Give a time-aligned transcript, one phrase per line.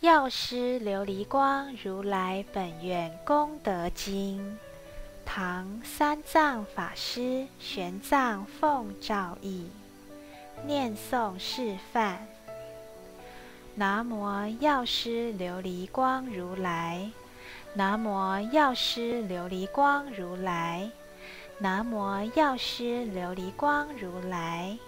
[0.00, 4.56] 药师琉璃光如来本愿功德经，
[5.26, 9.68] 唐三藏法师玄奘奉诏译，
[10.64, 12.24] 念诵示范。
[13.74, 17.10] 南无药师琉璃光如来，
[17.74, 20.88] 南无药师琉璃光如来，
[21.58, 24.78] 南无药师琉璃光如来。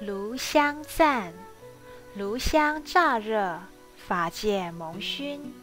[0.00, 1.32] 炉香赞，
[2.14, 3.58] 炉香乍热。
[4.06, 5.54] 法界蒙熏，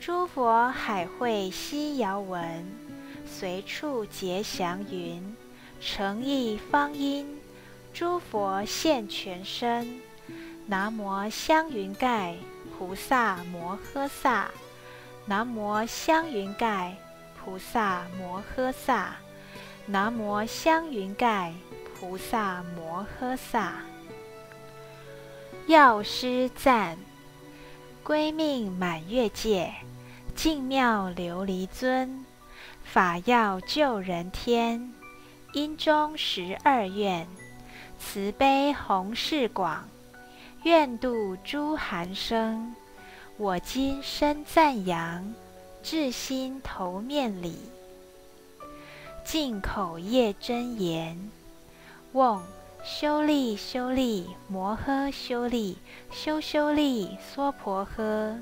[0.00, 2.66] 诸佛海会悉遥闻，
[3.26, 5.36] 随处结祥云，
[5.78, 7.38] 诚意方音，
[7.92, 10.00] 诸佛现全身。
[10.66, 12.34] 南无香云盖
[12.78, 14.50] 菩萨摩诃萨，
[15.26, 16.96] 南无香云盖
[17.38, 19.16] 菩萨摩诃萨，
[19.84, 21.52] 南无香云盖
[21.94, 23.74] 菩萨摩诃萨。
[25.66, 26.96] 药师赞。
[28.04, 29.72] 归命满月界，
[30.34, 32.24] 净妙琉璃尊，
[32.82, 34.92] 法要救人天，
[35.52, 37.28] 因中十二愿，
[38.00, 39.88] 慈悲弘誓广，
[40.64, 42.74] 愿度诸寒生。
[43.36, 45.32] 我今生赞扬，
[45.80, 47.56] 至心头面礼，
[49.24, 51.30] 净口业真言，
[52.14, 52.42] 嗡。
[52.84, 55.78] 修利修利摩诃修利
[56.10, 58.36] 修修利娑婆诃，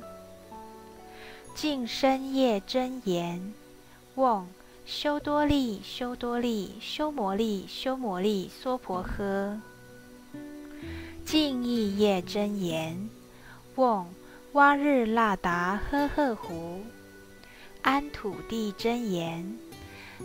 [1.55, 3.52] 净身业真言，
[4.14, 4.46] 嗡
[4.86, 9.61] 修多利修多利修摩利修摩利娑婆诃，
[11.27, 13.11] 净意业真言，
[13.77, 14.06] 嗡
[14.52, 16.80] 哇日那达呵呵胡，
[17.83, 19.58] 安土地真言，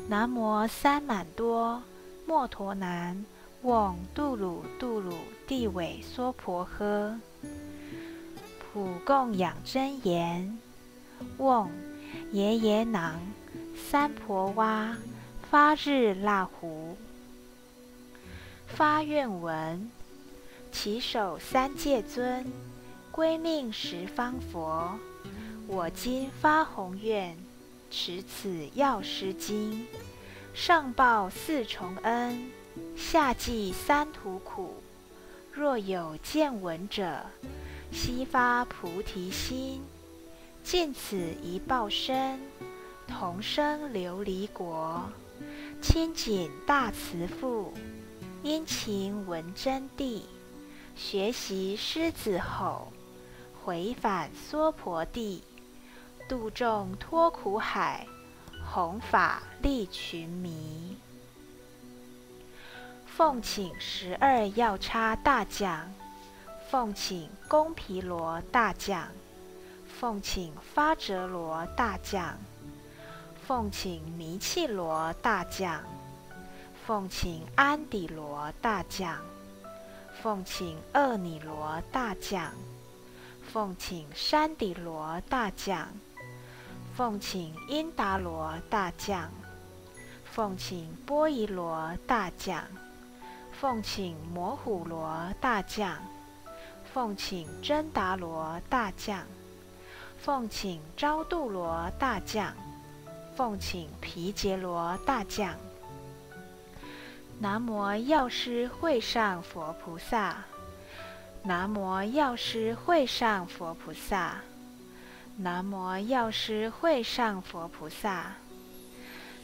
[0.08, 1.84] 南无三满多
[2.26, 3.26] 摩陀南。
[3.66, 5.16] 嗡杜鲁杜鲁
[5.48, 7.18] 地尾娑婆诃，
[8.60, 10.56] 普供养真言。
[11.40, 11.72] 嗡
[12.34, 13.20] 耶耶囊
[13.76, 14.96] 三婆哇
[15.50, 16.96] 发日那胡，
[18.68, 19.90] 发愿文，
[20.72, 22.46] 起手三界尊，
[23.12, 24.94] 归命十方佛。
[25.66, 27.36] 我今发宏愿，
[27.90, 29.88] 持此药师经，
[30.54, 32.52] 上报四重恩。
[32.96, 34.74] 下济三途苦，
[35.52, 37.26] 若有见闻者，
[37.92, 39.82] 悉发菩提心，
[40.64, 42.40] 见此一报身，
[43.08, 45.04] 同生琉璃国。
[45.82, 47.74] 千锦大慈父，
[48.42, 50.22] 殷勤闻真谛，
[50.96, 52.92] 学习狮子吼，
[53.64, 55.44] 回返娑婆地，
[56.28, 58.08] 度众脱苦海，
[58.74, 60.98] 弘法利群迷。
[63.16, 65.90] 奉请十二药叉大将，
[66.70, 69.08] 奉请宫毗罗大将，
[69.88, 72.38] 奉请发哲罗大将，
[73.48, 75.82] 奉请弥契罗大将，
[76.86, 79.18] 奉请安底罗大将，
[80.22, 82.52] 奉请厄尼罗大将，
[83.50, 85.88] 奉请山底罗大将，
[86.94, 89.32] 奉请因达罗大将，
[90.26, 92.62] 奉请波夷罗大将。
[93.60, 95.98] 奉请摩虎罗大将，
[96.94, 99.26] 奉请真达罗大将，
[100.18, 102.54] 奉请昭度罗大将，
[103.36, 105.56] 奉请毗杰罗大将。
[107.40, 110.36] 南无药师会上佛菩萨，
[111.44, 114.36] 南无药师会上佛菩萨，
[115.38, 118.34] 南无药师会上佛菩萨，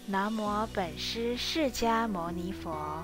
[0.06, 3.04] 南无本师释迦牟尼佛。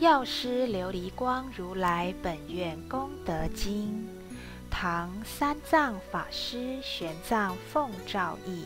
[0.00, 4.08] 药师琉璃光如来本愿功德经，
[4.70, 8.64] 唐三藏法师玄奘奉诏译。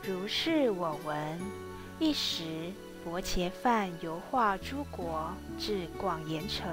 [0.00, 1.40] 如是我闻。
[1.98, 2.70] 一时，
[3.04, 6.70] 薄伽梵游化诸国，至广严城，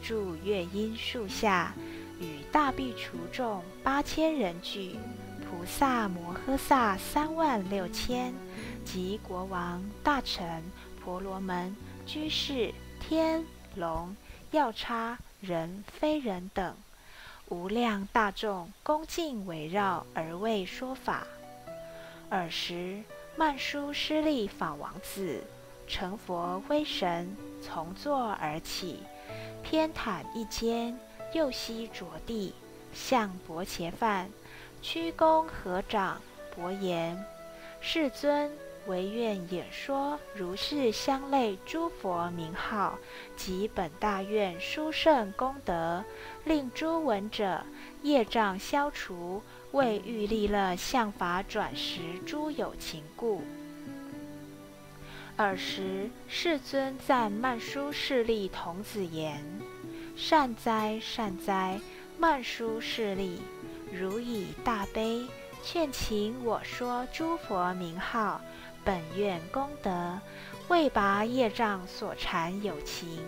[0.00, 1.74] 住月音树下，
[2.20, 4.94] 与大比丘众八千人聚，
[5.40, 8.32] 菩萨摩诃萨三万六千，
[8.84, 10.62] 及国王、大臣、
[11.02, 11.74] 婆罗门。
[12.06, 13.44] 居士、天
[13.74, 14.14] 龙、
[14.52, 16.76] 药叉、人、非人等，
[17.48, 21.26] 无量大众恭敬围绕而为说法。
[22.30, 23.02] 尔时，
[23.36, 25.42] 曼殊师利法王子
[25.88, 29.00] 成佛威神，从座而起，
[29.64, 30.96] 偏袒一肩，
[31.32, 32.54] 右膝着地，
[32.94, 34.30] 向薄伽梵
[34.80, 36.20] 屈躬合掌，
[36.54, 37.20] 薄言
[37.82, 38.50] ：“世尊。”
[38.86, 42.98] 唯愿演说如是相类诸佛名号
[43.36, 46.04] 及本大愿殊胜功德，
[46.44, 47.64] 令诸闻者
[48.02, 49.42] 业障消除，
[49.72, 53.42] 为欲利乐相法转时诸有情故。
[55.36, 59.44] 尔时世尊赞曼殊势利童子言
[60.16, 61.78] ：“善哉善哉，
[62.18, 63.42] 曼殊势利，
[63.92, 65.26] 如以大悲
[65.62, 68.40] 劝请我说诸佛名号。”
[68.86, 70.18] 本愿功德，
[70.68, 73.20] 为拔业障所缠有情，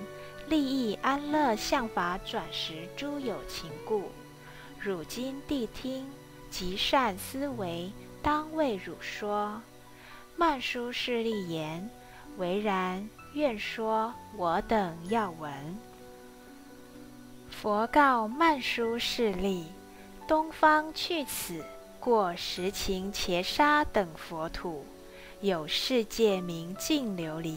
[0.48, 4.04] 利益安乐相法转时诸有情故。
[4.78, 6.08] 汝今谛听，
[6.48, 9.60] 极善思维，当为汝说。
[10.36, 11.90] 曼殊室利言：
[12.36, 15.50] 唯然，愿说我等要闻。
[17.50, 19.66] 佛告曼殊室利：
[20.28, 21.64] 东方去此，
[21.98, 24.86] 过十情劫沙等佛土。
[25.40, 27.54] 有世界名净琉璃，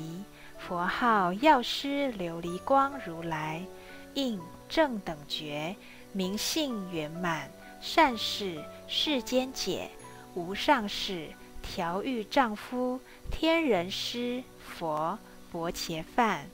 [0.59, 3.65] 佛号药师琉璃光如来，
[4.13, 4.39] 应
[4.69, 5.75] 正等觉，
[6.11, 7.49] 明性圆满，
[7.81, 9.89] 善事世间解，
[10.35, 11.29] 无上士，
[11.63, 12.99] 调御丈夫，
[13.31, 15.17] 天人师，佛
[15.51, 16.47] 薄伽梵，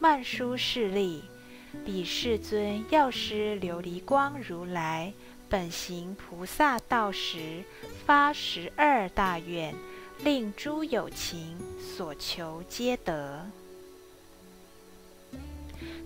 [0.00, 1.22] 曼殊室利，
[1.84, 5.12] 彼世尊药师琉璃光如来，
[5.48, 7.62] 本行菩萨道时，
[8.04, 9.72] 发十二大愿。
[10.24, 13.46] 令诸有情所求皆得。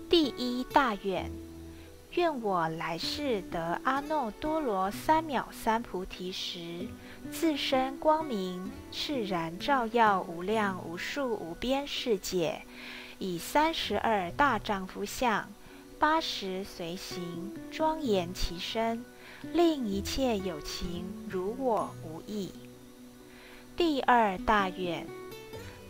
[0.09, 1.31] 第一大愿，
[2.11, 6.87] 愿我来世得阿耨多罗三藐三菩提时，
[7.31, 12.61] 自身光明炽然照耀无量无数无边世界，
[13.17, 15.49] 以三十二大丈夫相，
[15.97, 19.05] 八十随行，庄严其身，
[19.53, 22.51] 令一切有情如我无异。
[23.83, 25.07] 第二大愿，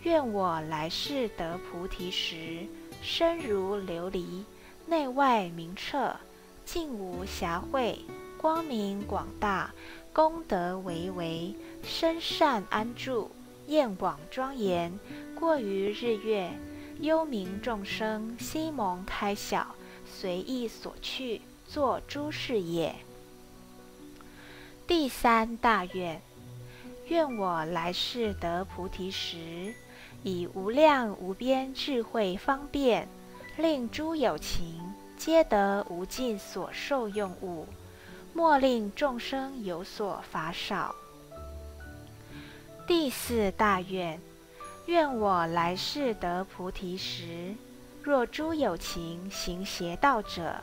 [0.04, 2.66] 愿我来世得菩提时，
[3.02, 4.46] 身如琉璃，
[4.88, 6.16] 内外明澈，
[6.64, 7.98] 净无瑕秽，
[8.38, 9.74] 光明广大，
[10.14, 11.54] 功德巍巍，
[11.84, 13.30] 身善安住，
[13.68, 14.98] 焰广庄严，
[15.38, 16.50] 过于日月，
[17.02, 22.96] 幽冥众生心蒙开晓，随意所去，作诸事业。
[24.88, 26.22] 第三大愿。
[27.12, 29.74] 愿我来世得菩提时，
[30.24, 33.06] 以无量无边智慧方便，
[33.58, 34.82] 令诸有情
[35.18, 37.68] 皆得无尽所受用物，
[38.34, 40.96] 莫令众生有所乏少。
[42.88, 44.18] 第四大愿，
[44.86, 47.54] 愿我来世得菩提时，
[48.02, 50.56] 若诸有情行邪道者，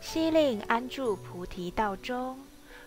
[0.00, 2.34] 悉令安住菩提道中；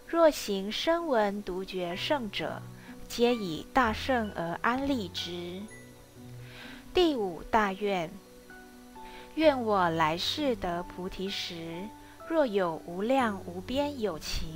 [0.05, 2.61] 若行声闻独觉圣者，
[3.15, 5.61] 皆以大圣而安立之。
[6.93, 8.11] 第五大愿，
[9.35, 11.87] 愿我来世得菩提时，
[12.27, 14.49] 若有无量无边有情，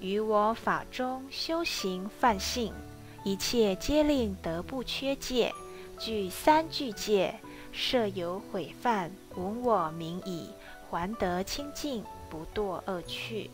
[0.00, 2.74] 于我法中修行犯性，
[3.22, 5.52] 一切皆令得不缺戒，
[5.96, 7.36] 具三具戒，
[7.70, 10.48] 设有毁犯，闻我名已，
[10.90, 13.48] 还得清净，不堕恶趣。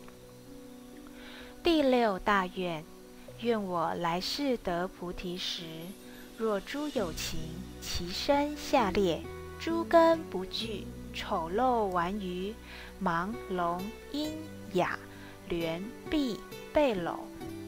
[1.61, 2.83] 第六大愿。
[3.41, 5.63] 愿我来世得菩提时，
[6.37, 7.39] 若诸有情，
[7.81, 9.21] 其身下列，
[9.57, 12.53] 诸根不具，丑陋顽愚，
[13.01, 13.81] 盲聋
[14.11, 14.29] 喑
[14.73, 14.99] 哑，
[15.49, 16.37] 挛臂
[16.73, 17.15] 背篓，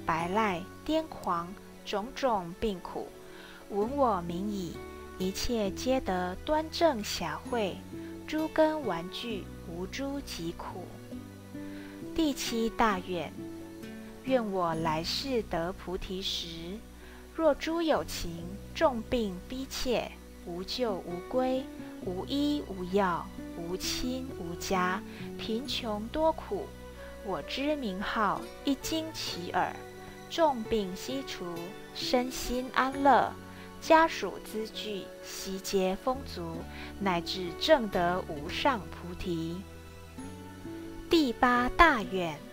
[0.06, 1.48] 白赖癫狂，
[1.86, 3.08] 种种病苦，
[3.70, 4.76] 闻我名已，
[5.18, 7.78] 一切皆得端正暇慧，
[8.28, 10.86] 诸根顽具，无诸疾苦。
[12.14, 13.32] 第七大愿。
[14.26, 16.78] 愿我来世得菩提时，
[17.36, 20.12] 若诸有情重病逼切，
[20.46, 21.64] 无救无归，
[22.06, 23.26] 无医无药，
[23.58, 25.02] 无亲无家，
[25.40, 26.68] 贫穷多苦，
[27.26, 29.76] 我知名号一经其耳，
[30.30, 31.56] 重病悉除，
[31.96, 33.34] 身心安乐，
[33.82, 36.58] 家属资具悉皆丰足，
[37.00, 39.60] 乃至正得无上菩提。
[41.10, 42.51] 第八大愿。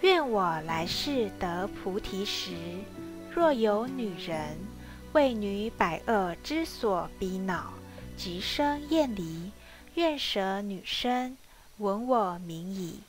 [0.00, 2.52] 愿我来世得菩提时，
[3.34, 4.56] 若有女人
[5.12, 7.72] 为女百恶之所逼恼，
[8.16, 9.50] 即生厌离，
[9.94, 11.36] 愿舍女身，
[11.78, 13.00] 闻我名已，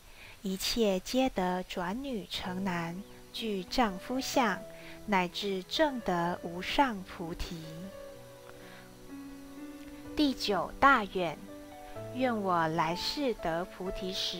[0.42, 3.00] 一切皆得转女成男，
[3.32, 4.60] 具丈夫相，
[5.06, 7.62] 乃至正得无上菩提。
[10.16, 11.38] 第九大愿，
[12.16, 14.40] 愿我来世得菩提时，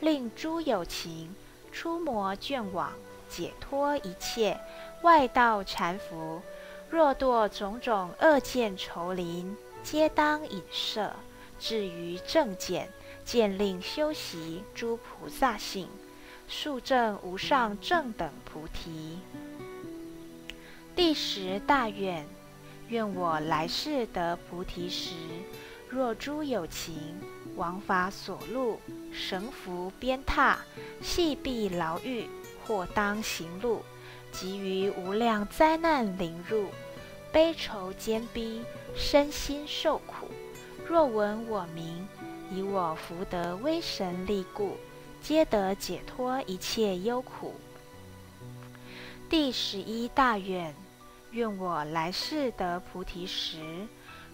[0.00, 1.34] 令诸有情
[1.74, 2.92] 出魔眷网，
[3.28, 4.58] 解脱一切
[5.02, 6.40] 外道缠缚。
[6.88, 11.12] 若堕种种恶见愁林，皆当引摄，
[11.58, 12.88] 至于正见，
[13.24, 15.88] 见令修习诸菩萨性，
[16.46, 19.18] 速证无上正等菩提。
[20.94, 22.24] 第十大愿。
[22.88, 25.14] 愿我来世得菩提时，
[25.94, 26.96] 若诸有情
[27.54, 28.80] 王法所录，
[29.12, 30.56] 绳缚鞭挞，
[31.00, 32.26] 系闭牢狱，
[32.66, 33.80] 或当行路，
[34.32, 36.66] 及于无量灾难临入，
[37.32, 38.64] 悲愁艰逼，
[38.96, 40.26] 身心受苦。
[40.84, 42.08] 若闻我名，
[42.50, 44.76] 以我福德威神力故，
[45.22, 47.54] 皆得解脱一切忧苦。
[49.30, 50.74] 第十一大愿。
[51.30, 53.86] 愿我来世得菩提时，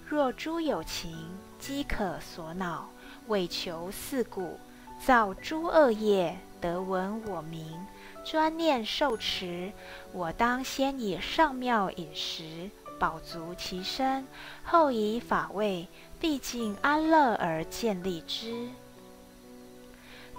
[0.06, 1.16] 若诸有情
[1.60, 2.88] 饥渴所恼，
[3.28, 4.58] 为求四故，
[4.98, 7.86] 造诸恶业，得闻我名，
[8.24, 9.70] 专念受持，
[10.12, 14.26] 我当先以上妙饮食饱足其身，
[14.64, 15.86] 后以法味
[16.18, 18.68] 毕竟安乐而建立之。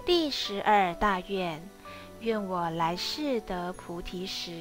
[0.04, 1.62] 第十二大愿，
[2.20, 4.52] 愿我来世得菩提时。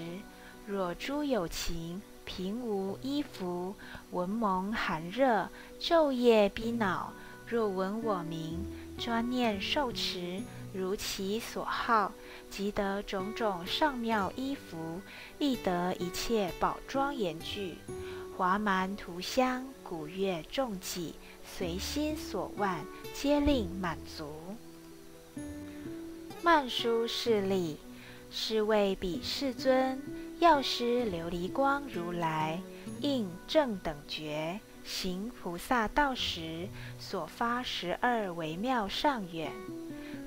[0.67, 3.75] 若诸有情平无衣服，
[4.11, 5.49] 闻蒙寒热，
[5.79, 7.11] 昼夜逼恼；
[7.47, 8.59] 若闻我名，
[8.97, 10.41] 专念受持，
[10.73, 12.11] 如其所好，
[12.49, 15.01] 即得种种上妙衣服，
[15.39, 17.77] 亦得一切宝庄严具，
[18.37, 21.15] 华蛮涂香，古乐众伎，
[21.45, 22.79] 随心所望，
[23.13, 24.25] 皆令满足。
[26.43, 27.77] 曼殊势利，
[28.29, 30.01] 是为彼世尊。
[30.39, 32.59] 药师琉璃光如来
[32.99, 36.67] 应正等觉行菩萨道时
[36.99, 39.51] 所发十二微妙上愿。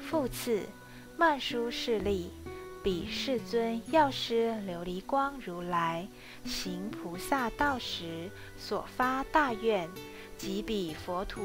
[0.00, 0.62] 复次，
[1.16, 2.30] 曼殊势利，
[2.82, 6.06] 彼世尊药师琉璃光如来
[6.44, 9.88] 行菩萨道时所发大愿，
[10.37, 11.42] 即彼佛土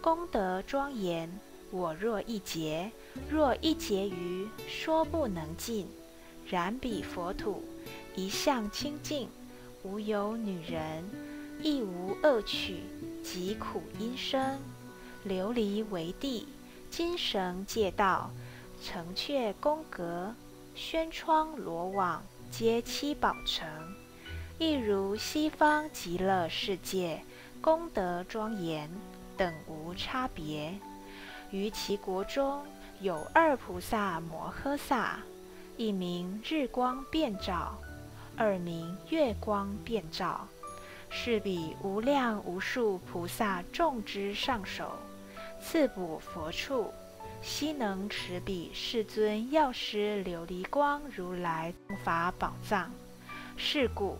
[0.00, 1.30] 功德庄严，
[1.70, 2.90] 我若一劫，
[3.28, 5.86] 若一劫余，说不能尽。
[6.48, 7.62] 然彼佛土。
[8.16, 9.28] 一向清净，
[9.82, 11.04] 无有女人，
[11.62, 12.80] 亦无恶趣
[13.24, 14.58] 及苦因生。
[15.26, 16.46] 琉璃为地，
[16.90, 18.30] 金绳界道，
[18.82, 20.34] 城阙宫阁，
[20.74, 23.66] 轩窗罗网，皆七宝城。
[24.58, 27.22] 亦如西方极乐世界，
[27.62, 28.90] 功德庄严，
[29.36, 30.74] 等无差别。
[31.50, 32.62] 于其国中
[33.00, 35.20] 有二菩萨摩诃萨，
[35.78, 37.78] 一名日光遍照。
[38.42, 40.48] 二名月光遍照，
[41.10, 44.92] 是彼无量无数菩萨众之上首，
[45.60, 46.90] 次补佛处，
[47.42, 51.70] 悉能持彼世尊药师琉璃光如来
[52.02, 52.90] 法宝藏。
[53.58, 54.16] 是故，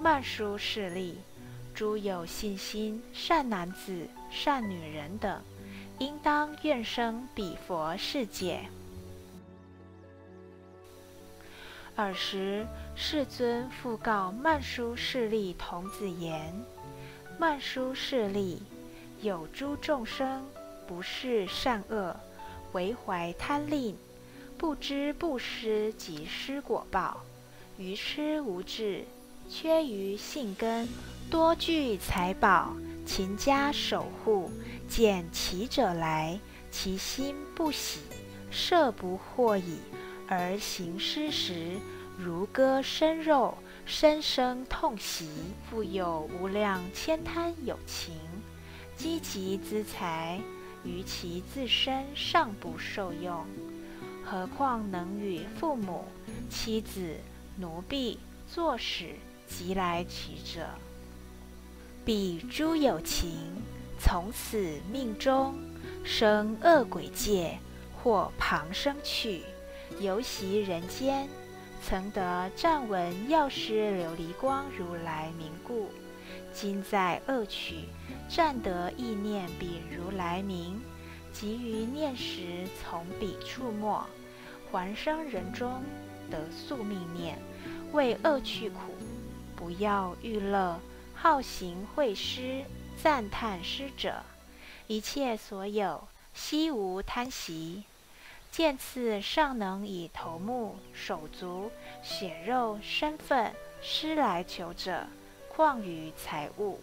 [0.00, 1.20] 曼殊势力，
[1.72, 5.40] 诸有信心善男子、善女人等，
[6.00, 8.68] 应当愿生彼佛世界。
[12.02, 12.66] 尔时，
[12.96, 16.52] 世尊复告曼殊势利童子言
[17.38, 18.60] ：“曼殊势利，
[19.20, 20.44] 有诸众生
[20.84, 22.16] 不是善恶，
[22.72, 23.96] 唯怀贪吝，
[24.58, 27.22] 不知布施及施果报，
[27.78, 29.04] 愚痴无智，
[29.48, 30.88] 缺于信根，
[31.30, 32.74] 多具财宝，
[33.06, 34.50] 勤加守护，
[34.88, 36.36] 见其者来，
[36.68, 38.00] 其心不喜，
[38.50, 39.78] 设不获已。”
[40.28, 41.78] 而行施时，
[42.18, 45.26] 如割生肉，深生痛惜；
[45.68, 48.14] 复有无量千贪有情，
[48.96, 50.40] 积集资财，
[50.84, 53.44] 于其自身尚不受用，
[54.24, 56.04] 何况能与父母、
[56.48, 57.16] 妻子、
[57.58, 59.14] 奴婢、作使
[59.46, 60.66] 及来其者？
[62.04, 63.30] 彼诸有情，
[63.98, 65.54] 从此命中
[66.02, 67.58] 生恶鬼界，
[68.02, 69.42] 或旁生去。
[70.00, 71.28] 游习人间，
[71.82, 75.90] 曾得暂闻药师琉璃光如来名故，
[76.52, 77.84] 今在恶趣
[78.28, 80.80] 暂得意念彼如来名，
[81.32, 84.06] 即于念时从彼处没，
[84.70, 85.82] 还生人中
[86.30, 87.38] 得宿命念，
[87.92, 88.78] 为恶趣苦，
[89.54, 90.78] 不要欲乐，
[91.14, 92.64] 好行会施，
[93.02, 94.22] 赞叹施者，
[94.86, 97.84] 一切所有悉无贪习。
[98.52, 105.06] 见次尚能以头目、手足、血肉、身份施来求者，
[105.48, 106.78] 况于财物？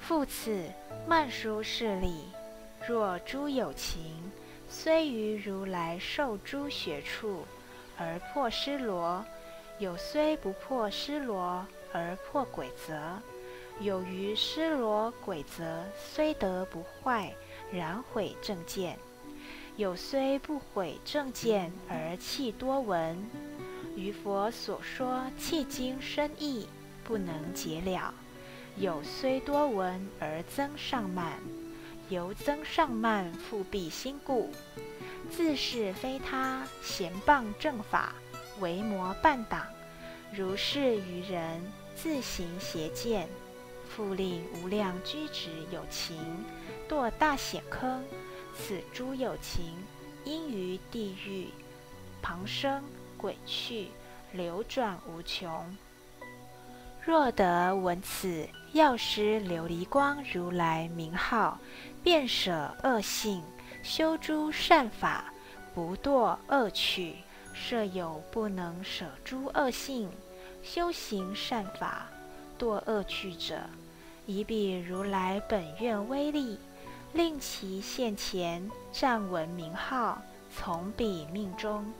[0.00, 0.68] 复此，
[1.06, 2.24] 慢书是理。
[2.84, 4.32] 若诸有情，
[4.68, 7.44] 虽于如来受诸学处
[7.96, 9.24] 而破失罗，
[9.78, 13.00] 有虽不破失罗而破鬼则，
[13.78, 17.32] 有于失罗鬼则虽得不坏，
[17.70, 18.96] 然毁正见；
[19.80, 23.16] 有虽不毁正见而弃多闻。
[23.96, 26.68] 于佛所说弃经深义，
[27.02, 28.12] 不能解了。
[28.76, 31.38] 有虽多闻而增上慢，
[32.10, 34.52] 由增上慢复蔽心故，
[35.30, 38.12] 自是非他贤谤正法，
[38.60, 39.64] 为魔伴党。
[40.30, 41.58] 如是愚人
[41.96, 43.26] 自行邪见，
[43.88, 46.18] 复令无量居止有情
[46.86, 48.04] 堕大险坑。
[48.60, 49.72] 此诸有情
[50.24, 51.48] 因于地狱
[52.20, 52.84] 旁生
[53.16, 53.88] 鬼趣，
[54.32, 55.64] 流转无穷。
[57.02, 61.58] 若得闻此药师琉璃光如来名号，
[62.02, 63.42] 便舍恶性，
[63.82, 65.32] 修诸善法，
[65.74, 67.16] 不堕恶趣。
[67.52, 70.08] 设有不能舍诸恶性，
[70.62, 72.06] 修行善法，
[72.58, 73.58] 堕恶趣者，
[74.24, 76.58] 以彼如来本愿威力，
[77.12, 80.22] 令其现前，暂闻名号，
[80.54, 81.92] 从彼命中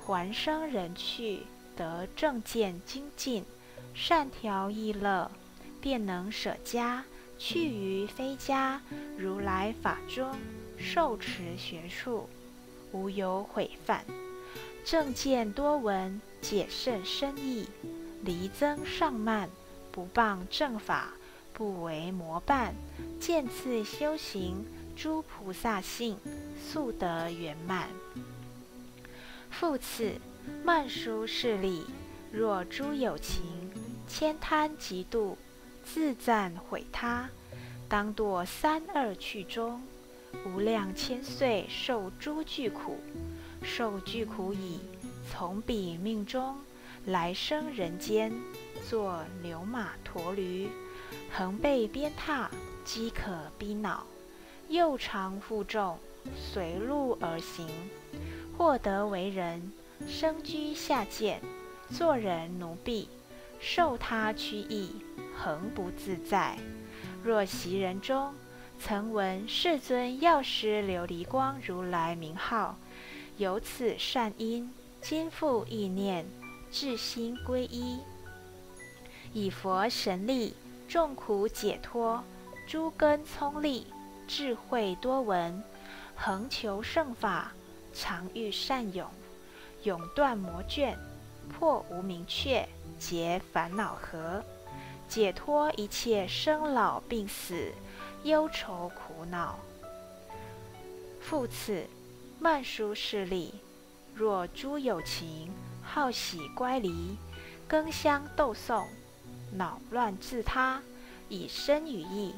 [0.00, 1.42] 还生人趣，
[1.76, 3.44] 得正见精进。
[3.94, 5.30] 善调意乐，
[5.80, 7.04] 便能舍家
[7.38, 8.82] 去于非家，
[9.16, 10.30] 如来法中
[10.76, 12.28] 受持学处，
[12.92, 14.04] 无有毁犯。
[14.84, 17.66] 正见多闻，解甚深义，
[18.22, 19.48] 离增上慢，
[19.90, 21.14] 不谤正法，
[21.56, 22.74] 不为魔伴，
[23.18, 24.62] 见次修行
[24.94, 26.18] 诸菩萨性，
[26.62, 27.88] 速得圆满。
[29.50, 30.12] 复次，
[30.62, 31.86] 慢书是礼，
[32.30, 33.42] 若诸有情。
[34.06, 35.34] 悭贪嫉妒，
[35.82, 37.30] 自赞毁他，
[37.88, 39.80] 当堕三恶趣中，
[40.44, 42.98] 无量千岁受诸巨苦。
[43.62, 44.78] 受巨苦已，
[45.32, 46.54] 从彼命中
[47.06, 48.30] 来生人间，
[48.86, 50.68] 作牛马驼驴，
[51.32, 52.48] 横被鞭挞，
[52.84, 54.06] 饥渴逼恼，
[54.68, 55.98] 又常负重，
[56.36, 57.68] 随路而行，
[58.56, 59.72] 获得为人，
[60.06, 61.40] 生居下贱，
[61.90, 63.08] 做人奴婢。
[63.58, 64.96] 受他屈役，
[65.34, 66.58] 恒不自在。
[67.24, 68.34] 若袭人中
[68.78, 72.76] 曾闻世尊药师琉璃光如来名号，
[73.38, 76.26] 有此善因，今复意念，
[76.70, 77.98] 至心皈依，
[79.32, 80.54] 以佛神力，
[80.88, 82.22] 众苦解脱，
[82.66, 83.86] 诸根聪利，
[84.26, 85.62] 智慧多闻，
[86.14, 87.52] 恒求圣法，
[87.92, 89.08] 常遇善勇，
[89.82, 90.96] 永断魔眷，
[91.48, 92.68] 破无明却。
[92.98, 94.42] 结烦恼河，
[95.06, 97.70] 解脱一切生老病死、
[98.22, 99.58] 忧愁苦恼。
[101.20, 101.86] 复次，
[102.40, 103.52] 慢书势力，
[104.14, 107.18] 若诸有情好喜乖离，
[107.68, 108.88] 更相斗讼，
[109.56, 110.82] 恼乱自他，
[111.28, 112.34] 以身语意，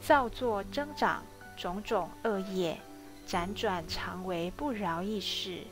[0.00, 1.22] 造作增长
[1.56, 2.78] 种种恶业，
[3.26, 5.62] 辗转常为不饶益事，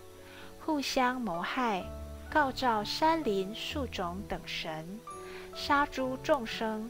[0.64, 1.84] 互相谋害。
[2.32, 5.00] 告召山林树种等神，
[5.52, 6.88] 杀诸众生，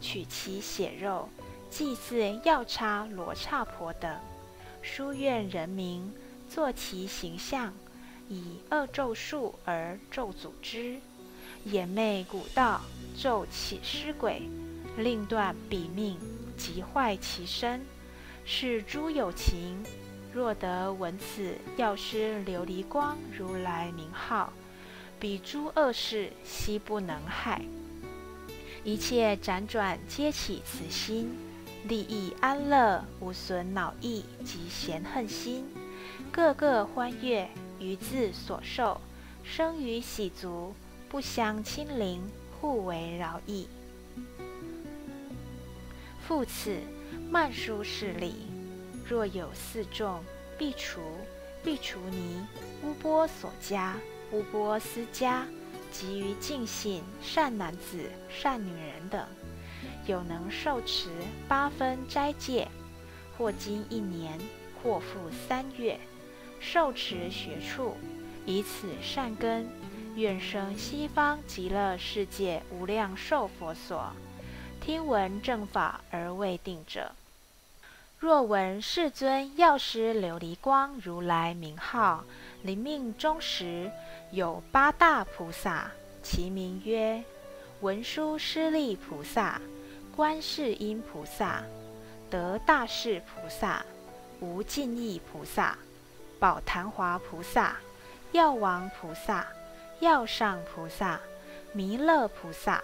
[0.00, 1.28] 取其血肉，
[1.70, 4.18] 祭祀药叉罗刹婆等，
[4.82, 6.12] 书院人民，
[6.50, 7.72] 作其形象，
[8.28, 10.98] 以恶咒术而咒诅之，
[11.66, 12.80] 眼魅古道，
[13.16, 14.42] 咒起尸鬼，
[14.96, 16.18] 令断彼命，
[16.56, 17.80] 即坏其身。
[18.44, 19.82] 是诸有情，
[20.32, 24.52] 若得闻此药师琉璃光如来名号。
[25.20, 27.62] 彼诸恶事悉不能害，
[28.82, 31.30] 一切辗转皆起慈心，
[31.84, 35.64] 利益安乐，无损恼意及嫌恨心，
[36.32, 37.48] 个个欢悦，
[37.78, 39.00] 于自所受，
[39.44, 40.74] 生于喜足，
[41.08, 42.20] 不相亲邻，
[42.62, 43.66] 互为饶益。
[46.24, 46.78] 复此，
[47.28, 48.46] 慢书是礼，
[49.04, 50.22] 若有四众，
[50.56, 51.00] 必除，
[51.64, 52.40] 必除尼
[52.84, 53.96] 乌波所加。
[54.30, 55.42] 乌波斯迦，
[55.90, 59.26] 及于净信善男子、善女人等，
[60.06, 61.10] 有能受持
[61.48, 62.68] 八分斋戒，
[63.36, 64.38] 或经一年，
[64.80, 65.98] 或复三月，
[66.60, 67.96] 受持学处，
[68.46, 69.68] 以此善根，
[70.14, 74.12] 愿生西方极乐世界无量寿佛所。
[74.78, 77.12] 听闻正法而未定者，
[78.18, 82.24] 若闻世尊药师琉璃光如来名号，
[82.62, 83.90] 临命终时，
[84.32, 85.90] 有八大菩萨，
[86.22, 87.22] 其名曰：
[87.80, 89.60] 文殊师利菩萨、
[90.14, 91.62] 观世音菩萨、
[92.28, 93.82] 得大士菩萨、
[94.40, 95.78] 无尽意菩萨、
[96.38, 97.76] 宝昙华菩萨、
[98.32, 99.46] 药王菩萨、
[100.02, 101.20] 药上菩萨、
[101.72, 102.82] 弥勒菩萨。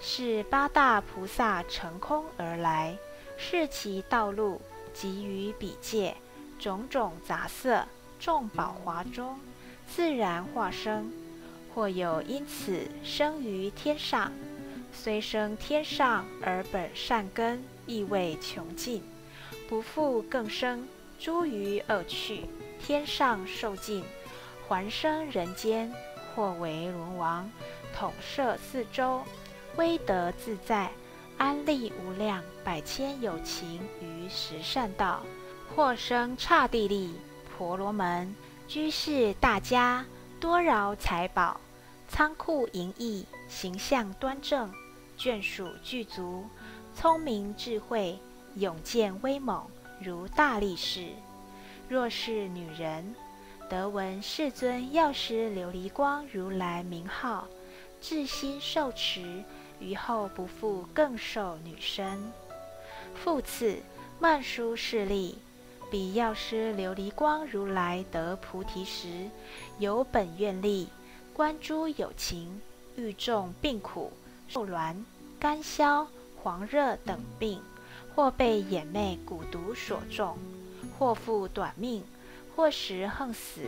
[0.00, 2.98] 是八大菩萨乘空而来，
[3.36, 4.60] 视其道路。
[4.92, 6.16] 及于彼界，
[6.58, 7.86] 种种杂色，
[8.18, 9.38] 众宝华中，
[9.86, 11.12] 自然化生。
[11.72, 14.32] 或有因此生于天上，
[14.92, 19.04] 虽生天上，而本善根亦未穷尽，
[19.68, 20.88] 不复更生
[21.20, 22.46] 诸于恶趣，
[22.84, 24.02] 天上受尽，
[24.66, 25.92] 还生人间，
[26.38, 27.50] 或为轮王，
[27.92, 29.24] 统摄四周，
[29.74, 30.88] 威德自在。
[31.36, 35.24] 安利无量百千有情于十善道，
[35.74, 37.12] 或生刹帝利、
[37.56, 38.32] 婆罗门、
[38.68, 40.04] 居士大家，
[40.38, 41.60] 多饶财宝，
[42.08, 44.72] 仓库盈溢，形象端正，
[45.18, 46.44] 眷属具足，
[46.94, 48.16] 聪明智慧，
[48.54, 49.66] 勇健威猛，
[50.00, 51.08] 如大力士。
[51.88, 53.16] 若是女人，
[53.68, 57.46] 得闻世尊药师琉璃光如来名号，
[58.00, 59.44] 至心受持。
[59.78, 62.18] 于后不复更受女身。
[63.14, 63.76] 复次，
[64.18, 65.38] 曼殊势力，
[65.90, 69.28] 彼药师琉璃光如来得菩提时，
[69.78, 70.88] 有本愿力，
[71.34, 72.60] 观诸有情，
[72.96, 74.12] 欲众病苦，
[74.48, 74.96] 受挛、
[75.38, 76.08] 干消、
[76.42, 77.60] 黄热等病，
[78.16, 80.36] 或被眼魅蛊毒所中，
[80.98, 82.02] 或复短命，
[82.58, 83.60] 过时横死，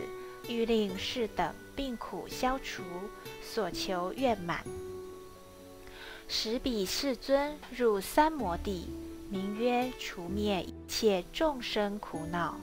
[0.49, 2.83] 欲令是等病苦消除，
[3.41, 4.65] 所求愿满。
[6.27, 8.87] 使彼世尊入三摩地，
[9.29, 12.59] 名曰除灭一切众生苦恼。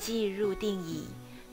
[0.00, 1.04] 即入定矣，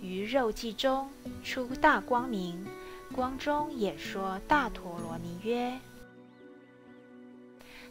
[0.01, 1.07] 于肉际中
[1.43, 2.65] 出大光明，
[3.13, 5.79] 光中演说大陀罗尼曰：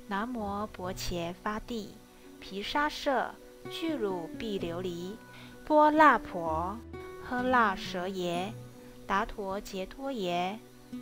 [0.09, 1.91] 南无薄伽伐帝，
[2.41, 3.33] 毗沙舍，
[3.71, 5.13] 俱鲁毕琉璃，
[5.67, 6.79] 波那婆，
[7.27, 8.53] 诃那舍耶，
[9.07, 10.59] 达陀杰多耶，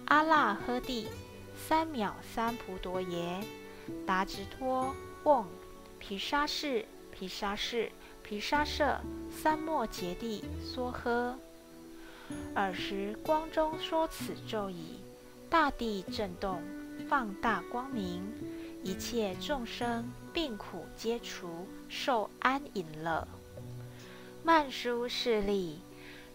[0.06, 1.08] 阿那诃帝。
[1.68, 3.40] 三藐三菩陀耶，
[4.06, 4.94] 达直托
[5.24, 5.46] 嗡，
[5.98, 7.90] 毗沙士，毗沙士，
[8.22, 11.34] 毗沙舍，三摩揭谛梭诃。
[12.54, 14.96] 尔时光中说此咒语，
[15.50, 16.60] 大地震动，
[17.08, 18.22] 放大光明，
[18.82, 23.26] 一切众生病苦皆除，受安隐乐。
[24.44, 25.78] 曼殊势利，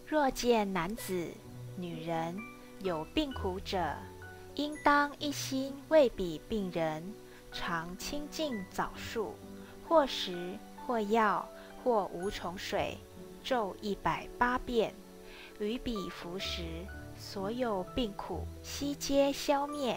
[0.06, 1.28] 若见男子、
[1.76, 2.34] 女人
[2.80, 3.94] 有病苦者。
[4.54, 7.14] 应当一心为彼病人，
[7.52, 9.34] 常清净枣树，
[9.86, 11.46] 或食或药
[11.84, 12.96] 或无虫水，
[13.44, 14.92] 咒一百八遍，
[15.60, 16.62] 于彼服食，
[17.16, 19.96] 所有病苦悉皆消灭。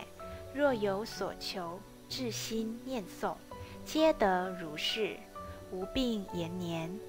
[0.53, 3.35] 若有所求，至心念诵，
[3.83, 5.15] 皆得如是，
[5.71, 6.99] 无病延年。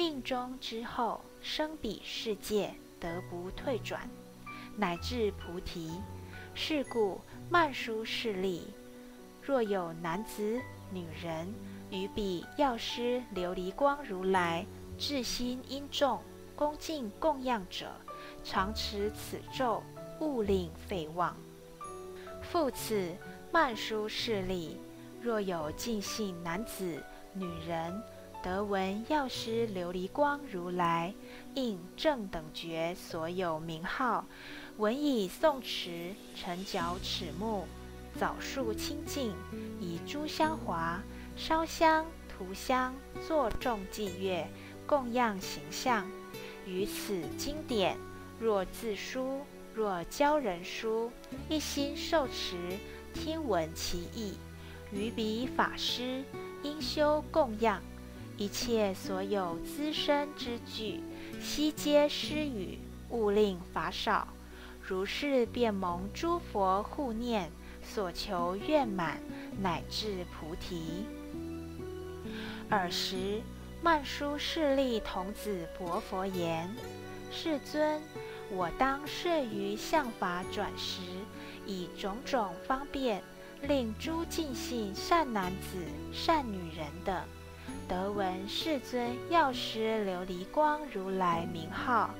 [0.00, 4.08] 命中之后，生彼世界，得不退转，
[4.74, 6.00] 乃至菩提。
[6.54, 8.66] 是故曼殊势力，
[9.42, 10.58] 若有男子、
[10.90, 11.52] 女人
[11.90, 14.64] 于彼药师琉璃光如来
[14.96, 16.18] 至心殷重
[16.56, 17.92] 恭敬供养者，
[18.42, 19.82] 常持此咒，
[20.18, 21.36] 勿令废忘。
[22.40, 23.14] 复此，
[23.52, 24.80] 曼殊势力，
[25.20, 27.02] 若有尽信男子、
[27.34, 28.02] 女人
[28.42, 31.12] 得闻药师琉璃光如来
[31.54, 34.24] 应正等觉所有名号。
[34.78, 37.66] 闻以诵持，成脚齿目，
[38.18, 39.34] 枣树清净，
[39.78, 41.02] 以诸香华
[41.36, 42.94] 烧香涂香，
[43.28, 44.46] 作众祭乐，
[44.86, 46.10] 供养形象。
[46.64, 47.98] 于此经典，
[48.38, 49.42] 若自书，
[49.74, 51.12] 若教人书，
[51.50, 52.56] 一心受持，
[53.12, 54.32] 听闻其意。
[54.92, 56.24] 于彼法师
[56.62, 57.82] 应修供养，
[58.40, 61.02] 一切所有资身之具，
[61.42, 62.78] 悉皆施与，
[63.10, 64.26] 勿令法少。
[64.80, 67.50] 如是便蒙诸佛护念，
[67.82, 69.20] 所求愿满，
[69.60, 71.04] 乃至菩提。
[72.70, 73.42] 尔时，
[73.82, 76.66] 曼殊势利童子薄佛言
[77.30, 78.00] ：“世尊，
[78.50, 81.02] 我当摄于相法转时，
[81.66, 83.22] 以种种方便，
[83.60, 85.76] 令诸尽信善男子、
[86.10, 87.22] 善女人等，
[87.90, 92.10] 得闻世尊药师琉璃光如来名号。”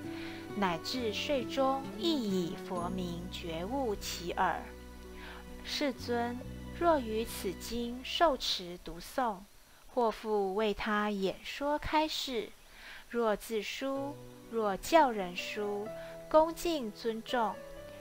[0.56, 4.60] 乃至睡中亦以佛名觉悟其耳。
[5.62, 6.36] 世尊，
[6.76, 9.36] 若于此经受持读诵，
[9.94, 12.48] 或复为他演说开示。
[13.08, 14.16] 若自书，
[14.50, 15.86] 若教人书，
[16.28, 17.54] 恭敬尊重，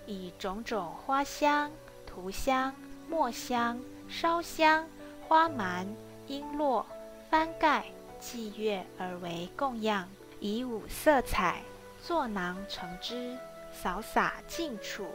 [0.08, 1.70] 以种种花香、
[2.08, 2.74] 涂香、
[3.08, 3.80] 墨香、
[4.10, 4.88] 烧香、
[5.28, 5.86] 花蛮、
[6.28, 6.84] 璎珞、
[7.30, 7.86] 翻盖、
[8.20, 11.62] 祭月而为供养，以五色彩
[12.04, 13.38] 作囊成之，
[13.72, 15.06] 扫洒净处，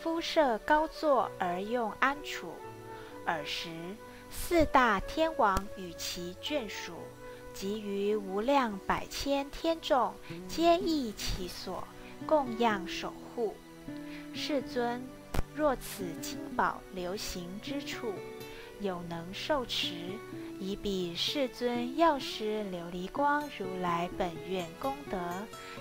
[0.00, 2.54] 敷设高座而用安处。
[3.26, 3.68] 尔时，
[4.30, 6.94] 四大天王与其眷属。
[7.52, 10.14] 及于无量百千天众，
[10.48, 11.82] 皆益其所
[12.24, 13.56] 供养守护。
[14.32, 15.04] 世尊，
[15.54, 18.14] 若此金宝流行之处，
[18.78, 19.94] 有能受持，
[20.60, 25.18] 以彼世尊药师琉璃光如来本愿功德，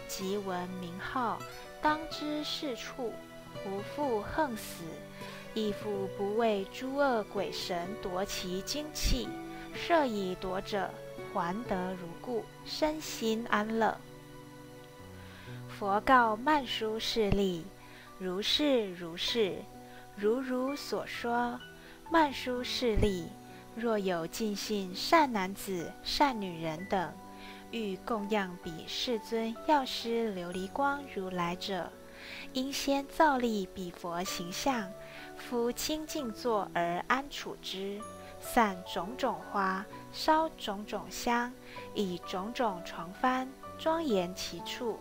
[0.08, 1.38] 即闻名号，
[1.82, 3.12] 当知是处
[3.66, 4.86] 无复横死，
[5.54, 9.28] 亦复不为诸恶鬼神夺其精气，
[9.74, 10.90] 设以夺者。
[11.32, 13.96] 还得如故，身心安乐。
[15.68, 17.64] 佛告曼殊势利：
[18.18, 19.58] 如是如是，
[20.16, 21.60] 如如所说。
[22.12, 23.28] 曼殊势利，
[23.80, 27.14] 若有尽信善男子、善女人等，
[27.72, 31.90] 欲供养彼世尊药师琉璃光如来者，
[32.52, 34.92] 应先造立彼佛形象，
[35.38, 38.02] 敷清净座而安处之。
[38.42, 41.52] 散种种花，烧种种香，
[41.94, 45.00] 以种种床幡庄严其处。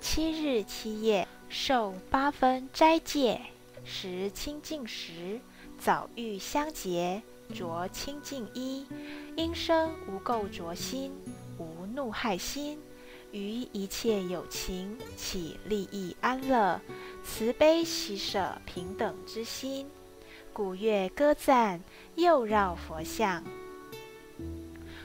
[0.00, 3.40] 七日七夜，受八分斋戒，
[3.84, 5.40] 食清净食，
[5.78, 7.22] 早浴香洁，
[7.54, 8.86] 着清净衣，
[9.36, 11.12] 应生无垢浊心，
[11.58, 12.78] 无怒害心，
[13.32, 16.80] 于一切有情起利益安乐、
[17.24, 19.86] 慈悲喜舍平等之心。
[20.52, 21.80] 古乐歌赞，
[22.16, 23.44] 又绕佛像，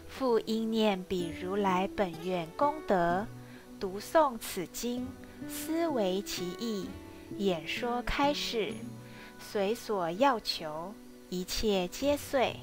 [0.07, 3.25] 复应念彼如来本愿功德，
[3.79, 5.07] 读诵此经，
[5.47, 6.87] 思维其意，
[7.37, 8.73] 演说开示，
[9.37, 10.93] 随所要求，
[11.33, 12.55] 一切皆遂。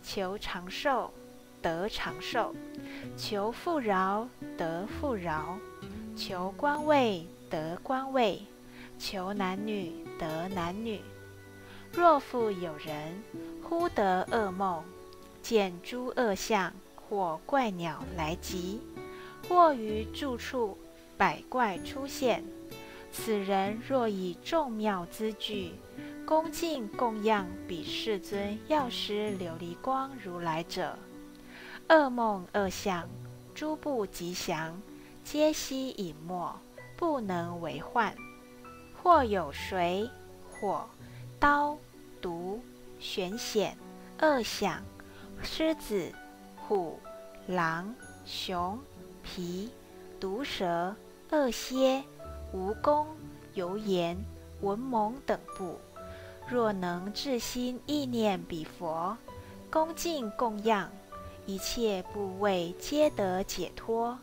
[0.00, 1.12] 求长寿，
[1.60, 2.54] 得长寿；
[3.16, 5.58] 求富饶，得富饶；
[6.16, 8.38] 求官位，得官位；
[9.00, 11.00] 求男女，得男女。
[11.90, 13.20] 若复有人
[13.64, 14.84] 忽得噩梦，
[15.42, 18.80] 见诸恶相或怪鸟来集，
[19.48, 20.78] 或于住处
[21.16, 22.44] 百怪出现，
[23.10, 25.72] 此人若以众妙之具
[26.26, 30.98] 恭敬供养彼世尊药师琉璃光如来者，
[31.90, 33.06] 恶梦恶相
[33.54, 34.80] 诸不吉祥，
[35.22, 36.58] 皆悉隐没，
[36.96, 38.14] 不能为患。
[39.02, 40.08] 或有水
[40.50, 40.88] 火。
[41.38, 41.76] 刀、
[42.22, 42.58] 毒、
[42.98, 43.76] 玄险、
[44.22, 44.82] 恶想、
[45.42, 46.10] 狮子、
[46.56, 46.98] 虎、
[47.46, 48.78] 狼、熊、
[49.22, 49.70] 皮、
[50.18, 50.96] 毒蛇、
[51.30, 52.02] 恶蝎、
[52.54, 53.04] 蜈蚣、
[53.52, 54.16] 油盐、
[54.62, 55.78] 文猛等部，
[56.46, 59.16] 若能至心意念彼佛，
[59.70, 60.90] 恭敬供养，
[61.46, 64.18] 一切部位皆得解脱。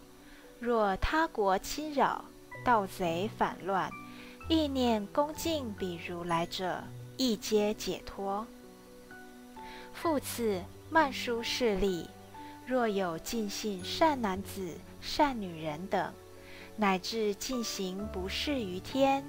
[0.59, 2.23] 若他国侵扰，
[2.63, 3.89] 盗贼反乱，
[4.47, 6.83] 意念恭敬彼如来者，
[7.17, 8.45] 亦皆解脱。
[9.91, 12.07] 复次，曼殊势利，
[12.67, 16.13] 若有尽信善男子、善女人等，
[16.77, 19.23] 乃至尽行不适于天，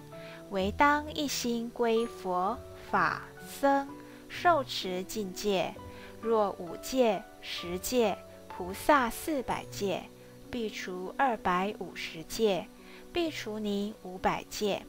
[0.50, 2.56] 唯当一心归佛
[2.92, 3.88] 法僧，
[4.28, 5.74] 受持禁戒。
[6.20, 10.02] 若五戒、十戒、菩萨四百戒，
[10.50, 12.66] 必除二百五十戒，
[13.10, 14.82] 必除你五百戒。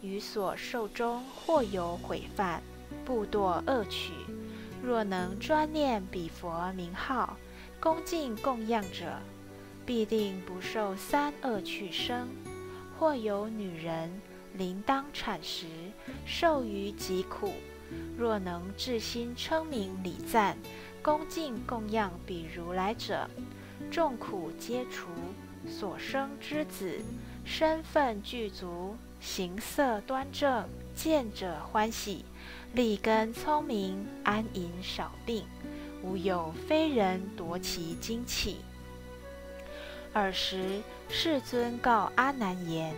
[0.00, 2.62] 于所受中或有毁犯，
[3.04, 4.14] 不堕恶趣。
[4.82, 7.36] 若能专念彼佛名号，
[7.78, 9.20] 恭敬供养者，
[9.84, 12.26] 必定不受三恶趣生。
[12.98, 14.10] 或有女人
[14.54, 15.66] 临当产时，
[16.24, 17.52] 受于疾苦，
[18.16, 20.56] 若能至心称名礼赞，
[21.02, 23.28] 恭敬供养彼如来者，
[23.90, 25.08] 众苦皆除，
[25.68, 27.00] 所生之子
[27.44, 28.96] 身份具足。
[29.20, 32.24] 形色端正，见者欢喜；
[32.74, 35.44] 立根聪明，安隐少病，
[36.02, 38.56] 无有非人夺其精气。
[40.12, 42.92] 尔时，世尊告阿难言：“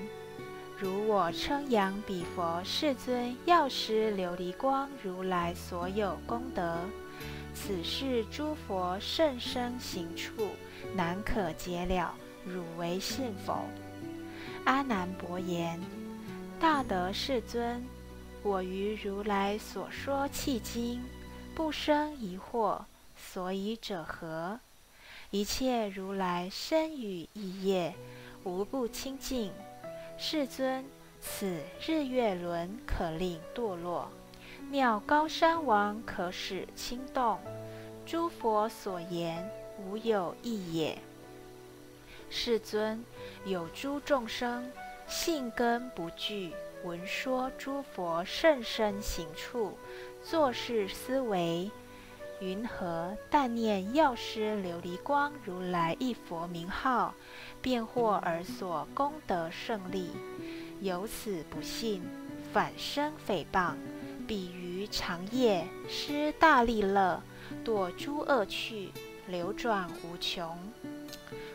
[0.84, 6.78] 如我称扬彼佛世尊药师琉璃光如来所有功德，
[7.54, 10.46] 此世诸佛甚深行处，
[10.94, 12.14] 难可解了。
[12.44, 13.62] 汝为信否？”
[14.66, 15.80] 阿难伯言。
[16.60, 17.82] 大德世尊，
[18.42, 21.02] 我于如来所说契经，
[21.54, 22.78] 不生疑惑，
[23.16, 24.60] 所以者何？
[25.30, 27.94] 一切如来身语意业，
[28.44, 29.50] 无不清净。
[30.16, 30.84] 世尊，
[31.20, 34.08] 此日月轮可令堕落，
[34.70, 37.38] 妙高山王可使轻动。
[38.06, 40.96] 诸佛所言，无有异也。
[42.30, 43.04] 世尊，
[43.44, 44.70] 有诸众生
[45.06, 46.52] 性根不具，
[46.84, 49.76] 闻说诸佛甚深行处，
[50.22, 51.70] 作事思维：
[52.44, 57.14] 云何但念药师琉璃光如来一佛名号，
[57.62, 60.10] 便获而所功德胜利？
[60.82, 62.02] 由此不信，
[62.52, 63.76] 反生诽谤，
[64.28, 67.22] 比于长夜失大利乐。
[67.64, 68.90] 堕诸恶趣，
[69.26, 70.54] 流转无穷。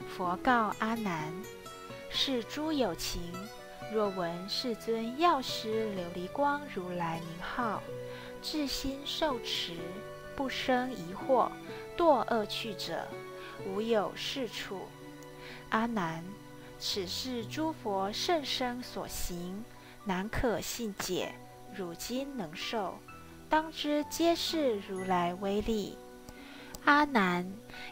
[0.07, 1.31] 佛告阿难：
[2.09, 3.21] 是诸有情，
[3.93, 7.83] 若闻世尊药师琉璃光如来名号，
[8.41, 9.73] 至心受持，
[10.39, 11.51] 不生疑惑，
[11.97, 13.05] 堕恶趣者，
[13.67, 14.83] 无有是处。
[15.67, 16.23] 阿难，
[16.79, 19.61] 此是诸佛甚深所行，
[20.05, 21.35] 难可信解。
[21.75, 22.97] 汝今能受。
[23.49, 25.97] 当知皆是如来威力。
[26.85, 27.45] 阿难，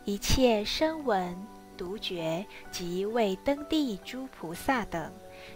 [0.06, 1.38] 一切声闻、
[1.76, 5.12] 独觉及未登地诸菩萨等，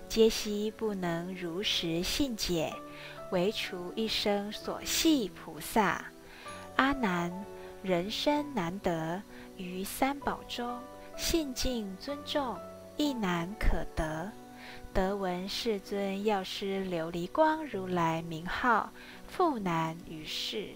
[0.10, 2.74] 皆悉不能如实信解，
[3.32, 6.11] 唯除一生所系菩萨。
[6.76, 7.32] 阿难，
[7.84, 9.22] 人生难得，
[9.58, 10.80] 于三宝中
[11.16, 12.58] 信敬尊重，
[12.98, 14.32] 亦难可得。
[14.94, 18.92] 得闻世尊药师琉璃光如来名号。
[19.28, 20.68] 复难于世，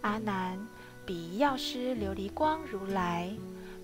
[0.00, 0.58] 阿难，
[1.04, 3.30] 彼药师琉璃光如来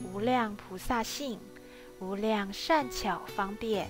[0.02, 1.38] 无量菩萨性，
[2.00, 3.88] 无量善巧方便，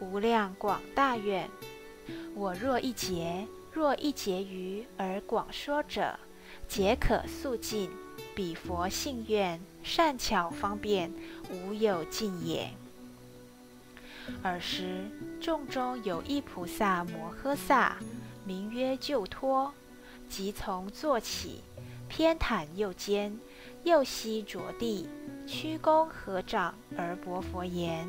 [0.00, 1.48] 无量广大愿。
[2.34, 6.18] 我若一劫，若一劫余而广说者，
[6.70, 7.90] 皆可速尽。
[8.32, 11.12] 彼佛性愿善巧方便，
[11.50, 12.70] 无有尽也。
[14.44, 17.96] 尔时，众中有一菩萨摩诃萨。
[18.44, 19.74] 名曰救脱，
[20.28, 21.60] 即从坐起，
[22.08, 23.36] 偏袒右肩，
[23.82, 25.08] 右膝着地，
[25.48, 28.08] 屈躬合掌而薄佛言：“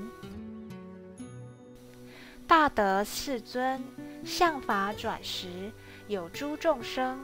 [2.47, 3.83] 大德世尊，
[4.23, 5.71] 相法转时，
[6.07, 7.19] 有诸众生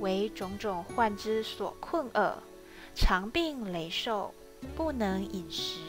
[0.00, 2.42] 为种种患之所困厄，
[2.94, 4.34] 常病羸瘦，
[4.76, 5.80] 不能饮食，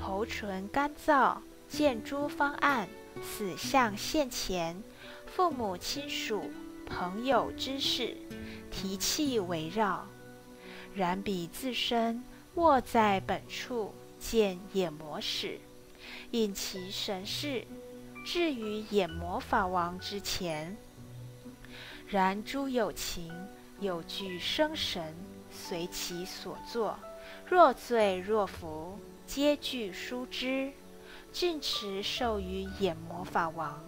[0.00, 1.38] 喉唇干燥，
[1.68, 2.88] 见诸方案，
[3.22, 4.82] 死相现前。”
[5.26, 6.50] 父母亲属、
[6.86, 8.16] 朋友之事，
[8.70, 10.06] 提气围绕；
[10.94, 15.60] 然彼自身卧在本处，见眼魔使，
[16.32, 17.64] 引其神识，
[18.24, 20.76] 至于眼魔法王之前。
[22.08, 23.30] 然诸有情
[23.80, 25.14] 有具生神，
[25.50, 26.98] 随其所作，
[27.46, 30.72] 若醉若服，皆具殊之，
[31.30, 33.78] 尽持受于眼魔法王。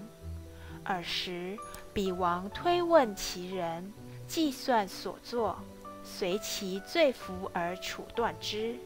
[0.84, 1.56] 尔时，
[1.94, 3.90] 彼王推问其人，
[4.28, 5.58] 计算所作，
[6.04, 8.76] 随其罪福而处断之。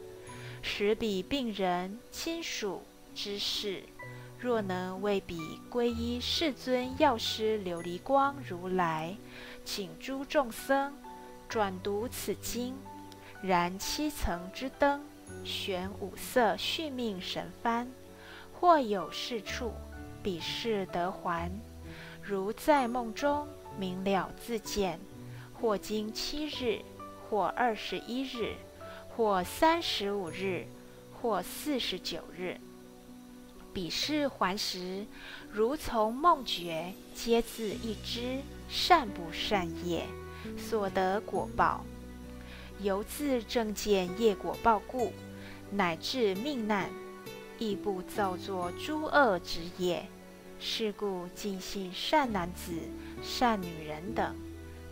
[0.61, 3.83] 使彼病人亲属之事，
[4.45, 9.17] 若能为彼皈依世尊药师琉璃光如来，
[9.63, 10.93] 请诸众僧
[11.49, 12.75] 转读此经，
[13.41, 15.01] 燃七层之灯，
[15.43, 17.87] 悬五色续命神幡，
[18.53, 19.73] 或有是处，
[20.21, 21.51] 彼是得还。
[22.21, 23.47] 如在梦中
[23.79, 24.99] 明了自见，
[25.59, 26.83] 或经七日，
[27.27, 28.53] 或二十一日，
[29.09, 30.67] 或三十五日，
[31.19, 32.59] 或四十九日，
[33.75, 35.05] 彼事还时，
[35.51, 40.05] 如从梦觉，皆自一知善不善业，
[40.57, 41.83] 所得果报，
[42.79, 45.11] 由自正见业果报故，
[45.69, 46.89] 乃至命难，
[47.59, 50.07] 亦不造作诸恶之业。
[50.57, 52.71] 是故，尽信善男子、
[53.21, 54.33] 善女人等，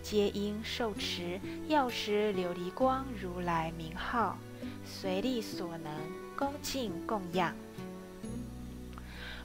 [0.01, 4.37] 皆应受持药师琉璃光如来名号，
[4.85, 5.89] 随力所能
[6.35, 7.55] 恭敬供养。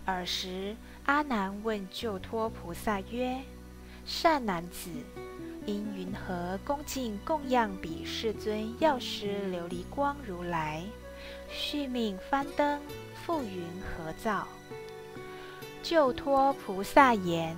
[0.09, 3.37] 尔时，阿难问救脱菩萨曰
[4.07, 4.89] ：“善男子，
[5.67, 10.83] 因云何恭敬供养彼世尊药师琉璃光如来？
[11.51, 12.81] 续命翻灯，
[13.27, 14.49] 覆云何造？”
[15.85, 17.55] 救脱菩萨言：“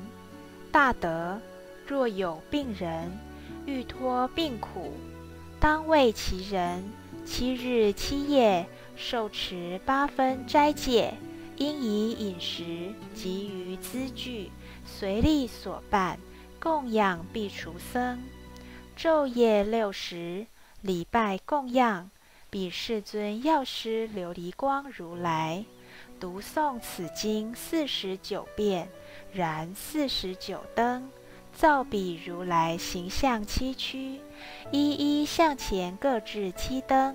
[0.72, 1.40] 大德，
[1.86, 3.16] 若有病人
[3.64, 4.92] 欲脱病苦，
[5.60, 6.82] 当为其人
[7.24, 11.14] 七日七夜受持八分斋戒，
[11.60, 14.50] 应以饮食及于资具
[14.86, 16.18] 随力所办
[16.58, 18.18] 供养必除僧，
[18.96, 20.46] 昼夜六时
[20.80, 22.10] 礼拜供养，
[22.48, 25.62] 彼世尊药师琉璃光如来，
[26.18, 28.88] 读诵此经四十九遍，
[29.30, 31.10] 燃四十九灯，
[31.52, 34.18] 造彼如来形象七躯，
[34.72, 37.14] 一一向前各置七灯，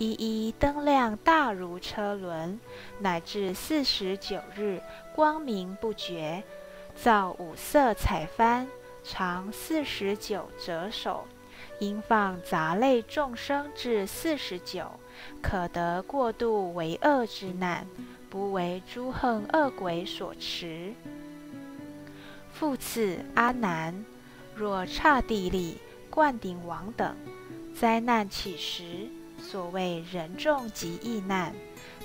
[0.00, 2.58] 一一灯亮大如车轮，
[3.00, 4.80] 乃至四十九日
[5.14, 6.42] 光明不绝。
[6.96, 8.66] 造五色彩幡，
[9.04, 11.26] 长四十九折手。
[11.80, 14.90] 应放杂类众生至四十九，
[15.42, 17.86] 可得过度为恶之难，
[18.30, 20.94] 不为诸恨恶鬼所持。
[22.54, 24.02] 复次，阿难，
[24.54, 25.76] 若刹帝利、
[26.08, 27.14] 灌顶王等
[27.74, 29.06] 灾难起时，
[29.50, 31.52] 所谓人众及异难、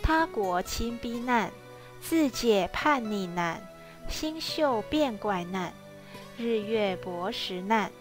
[0.02, 1.52] 他国亲逼难、
[2.02, 3.62] 自界叛逆难、
[4.10, 5.72] 星宿变怪难、
[6.40, 7.92] 日月薄时难。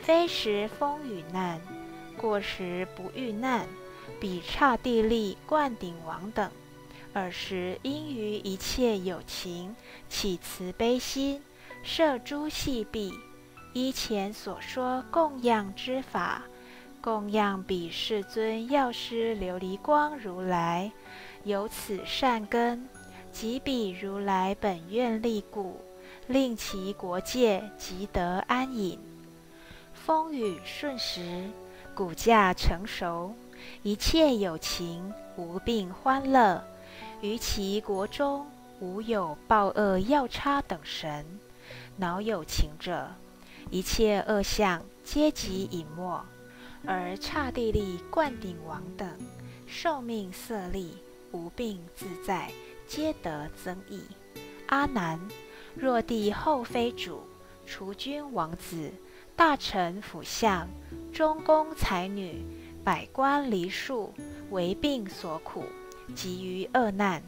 [0.00, 1.60] 非时风雨难，
[2.16, 3.66] 过时不遇难，
[4.20, 6.48] 比刹帝利、灌顶王等，
[7.14, 9.74] 尔时因于一切有情
[10.08, 11.42] 起慈悲心，
[11.82, 13.12] 摄诸细臂，
[13.72, 16.42] 依前所说供养之法，
[17.04, 20.90] 供养彼世尊药师琉璃光如来，
[21.42, 22.88] 有此善根，
[23.30, 25.78] 即彼如来本愿力故，
[26.28, 28.98] 令其国界即得安隐。
[29.92, 31.50] 风雨顺时，
[31.94, 33.34] 骨架成熟，
[33.82, 36.64] 一切有情无病欢乐。
[37.20, 38.46] 于其国中
[38.80, 41.22] 无有暴恶药叉等神，
[41.98, 43.10] 恼有情者，
[43.70, 46.24] 一切恶相皆即隐没。
[46.86, 49.08] 而刹帝利、灌顶王等
[49.66, 50.96] 寿命色利，
[51.32, 52.50] 无病自在，
[52.86, 54.02] 皆得增益。
[54.66, 55.20] 阿难，
[55.74, 57.22] 若帝后妃主、
[57.66, 58.92] 除君王子。
[59.36, 60.68] 大臣辅相、
[61.12, 62.40] 中宫才女、
[62.84, 64.14] 百官离庶，
[64.50, 65.64] 为病所苦，
[66.14, 67.20] 急于恶难，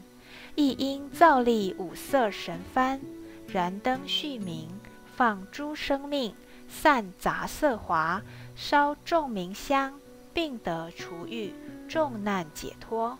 [0.55, 2.97] 亦应造立五色神幡，
[3.45, 4.69] 燃灯续明，
[5.17, 6.33] 放诸生命，
[6.69, 8.21] 散杂色华，
[8.57, 9.93] 烧众明香，
[10.33, 11.53] 并得除愈，
[11.87, 13.15] 众难解脱。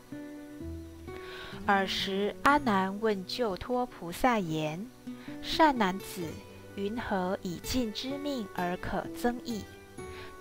[1.68, 4.84] 尔时，阿难问救脱菩萨言
[5.44, 6.24] ：“善男子。”
[6.76, 9.64] 云何以尽之命而可增益？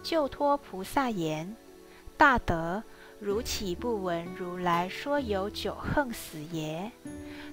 [0.02, 1.54] 救脱菩萨言：
[2.16, 2.82] 大德，
[3.20, 6.90] 如岂不闻如来说有九横死耶？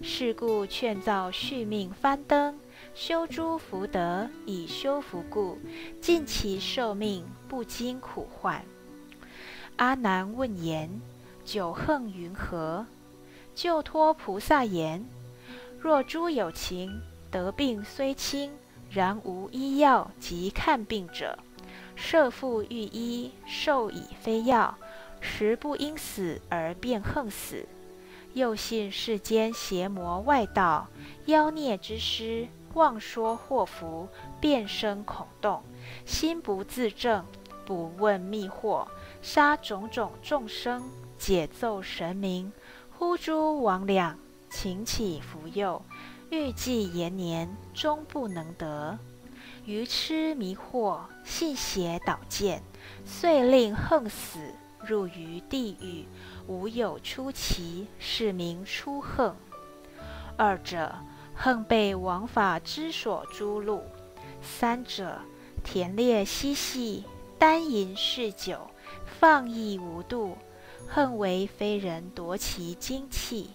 [0.01, 2.57] 是故劝造续命翻灯，
[2.95, 5.57] 修诸福德，以修福故，
[5.99, 8.63] 尽其寿命，不经苦患。
[9.77, 11.01] 阿难问言：
[11.43, 12.85] 九横云何？
[13.55, 15.03] 救脱菩萨言：
[15.79, 18.51] 若诸有情得病虽轻。
[18.91, 21.39] 然无医药及看病者，
[21.95, 24.77] 设复御医，授以非药，
[25.19, 27.65] 实不因死而便横死。
[28.35, 30.87] 又信世间邪魔外道、
[31.25, 34.07] 妖孽之师，妄说祸福，
[34.39, 35.61] 变生恐动，
[36.05, 37.25] 心不自正，
[37.65, 38.87] 不问密惑，
[39.21, 40.83] 杀种种众生，
[41.17, 42.51] 解奏神明，
[42.97, 44.15] 呼诸魍魉，
[44.49, 45.81] 请起服诱。
[46.29, 48.97] 欲计延年，终不能得；
[49.65, 52.63] 愚痴迷惑，信邪导见，
[53.05, 54.39] 遂令横死，
[54.83, 56.07] 入于地狱，
[56.47, 59.35] 无有出奇，是名出横。
[60.35, 60.95] 二者，
[61.35, 63.81] 恨被王法之所诛戮；
[64.41, 65.19] 三者，
[65.63, 67.03] 田猎嬉戏，
[67.37, 68.69] 单淫嗜酒，
[69.19, 70.37] 放逸无度，
[70.87, 73.49] 恨为非人夺其精气；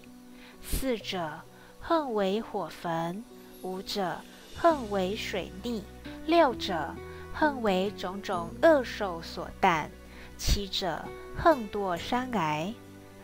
[0.61, 1.41] 四者。
[1.81, 3.23] 恨为火焚，
[3.63, 4.17] 五者
[4.55, 5.81] 恨为水溺，
[6.27, 6.93] 六者
[7.33, 9.89] 恨为种种恶兽所啖，
[10.37, 11.03] 七者
[11.35, 12.71] 恨堕山崖，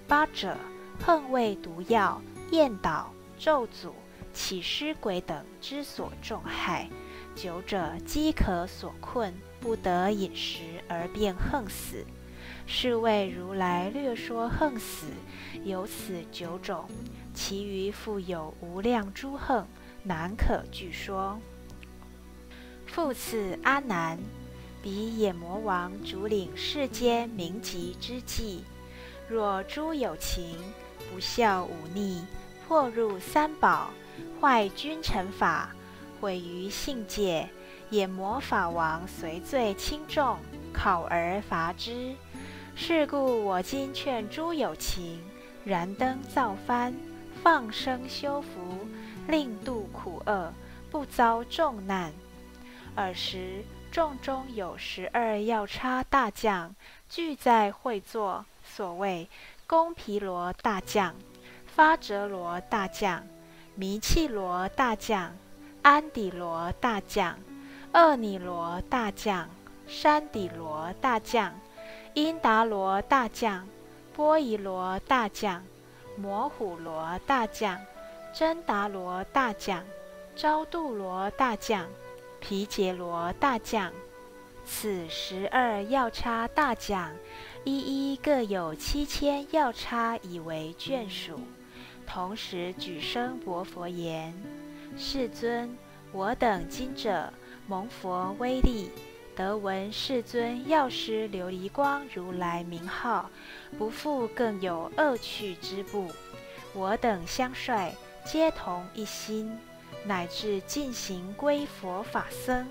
[0.07, 0.57] 八者
[1.05, 3.91] 恨为毒药、厌倒、咒诅、
[4.35, 6.89] 起尸鬼等之所重害，
[7.33, 12.05] 久者饥渴所困，不得饮食而便横死。
[12.67, 15.07] 是谓如来略说横死，
[15.63, 16.85] 有此九种。
[17.33, 19.65] 其余复有无量诸横，
[20.03, 21.39] 难可具说。
[22.85, 24.19] 复次，阿难，
[24.83, 28.63] 彼野魔王主领世间名籍之际，
[29.29, 30.57] 若诸有情
[31.11, 32.23] 不孝忤逆，
[32.67, 33.91] 破入三宝，
[34.45, 35.71] 坏君臣法，
[36.21, 37.49] 毁于信戒，
[37.89, 40.37] 也魔法王随罪轻重，
[40.71, 42.13] 考而罚之。
[42.75, 45.19] 是故我今劝诸有情，
[45.63, 46.93] 燃灯造幡。
[47.41, 48.87] 放生修福，
[49.27, 50.53] 令度苦厄，
[50.91, 52.13] 不遭重难。
[52.93, 56.75] 尔时众中有十二要差大将，
[57.09, 59.27] 俱在会坐，所谓
[59.65, 61.15] 公皮罗大将、
[61.65, 63.23] 发哲罗大将、
[63.77, 65.35] 弥契罗大将、
[65.81, 67.37] 安底罗大将、
[67.91, 69.49] 厄尼罗大将、
[69.85, 71.53] 山底罗大将、
[72.13, 73.67] 因达罗大将、
[74.15, 75.61] 波夷罗大将、
[76.15, 77.77] 摩虎罗大将、
[78.33, 79.83] 真达罗大将、
[80.37, 81.85] 昭度罗大将、
[82.39, 83.91] 皮杰罗大将。
[84.65, 87.11] 此十二要叉大将，
[87.65, 91.39] 一一各有七千要叉以为眷属，
[92.07, 94.33] 同时举声薄佛言
[94.97, 95.77] ：“世尊，
[96.11, 97.31] 我等今者
[97.67, 98.89] 蒙佛威力，
[99.35, 103.29] 得闻世尊药师琉璃光如来名号，
[103.77, 106.09] 不复更有恶趣之部。
[106.73, 107.93] 我等相率，
[108.25, 109.57] 皆同一心，
[110.05, 112.65] 乃至进行归佛法僧。”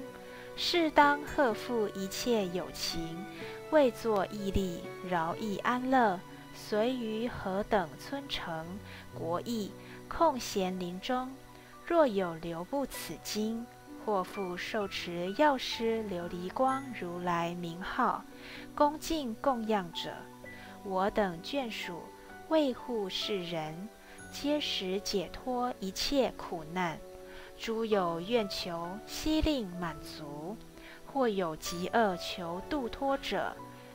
[0.57, 3.25] 适当贺复一切有情，
[3.73, 6.21] 为作义力，饶益安乐，
[6.67, 8.67] 随于何等村城、
[9.15, 9.71] 国邑、
[10.09, 11.31] 空闲林中，
[11.85, 13.67] 若有留步此经，
[14.03, 18.25] 或复受持药师琉璃光如来名号，
[18.75, 20.11] 恭敬供养者，
[20.85, 22.01] 我等眷属
[22.49, 23.87] 为护世人，
[24.33, 26.99] 皆使解脱一切苦难。
[27.59, 30.57] 诸有愿求，悉令满足；
[31.13, 33.55] 或有极恶求度脱者，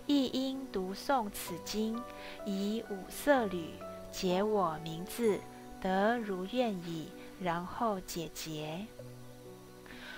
[0.10, 1.96] 亦应读诵此经，
[2.44, 3.66] 以五色缕
[4.12, 5.40] 解我名字，
[5.80, 7.10] 得如愿矣。
[7.40, 8.84] 然后解结。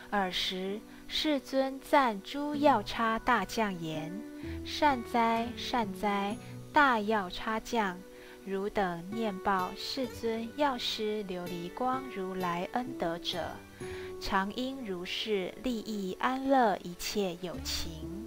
[0.09, 0.79] 尔时，
[1.09, 4.17] 世尊赞诸药叉大将言
[4.65, 6.37] ：“善哉，善哉，
[6.71, 7.99] 大药叉将！”
[8.47, 13.51] 汝等念报世尊药师琉璃光如来恩德者，
[14.21, 18.20] 常应如是利益安乐一切有情。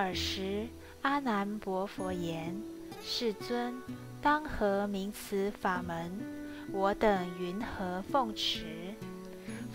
[0.00, 0.66] 尔时，
[1.02, 2.56] 阿难薄佛言
[3.04, 3.74] ：“世尊，
[4.22, 6.10] 当何名此法门？
[6.72, 8.64] 我等云何奉持？”